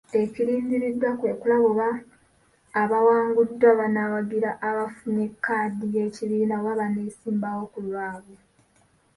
[0.21, 1.89] Ekirindiriddwa kwe kulaba oba
[2.81, 8.37] abawanguddwa banaawagira abafunye kkaadi y'ekibiina oba baneesimbawo ku lwabwe.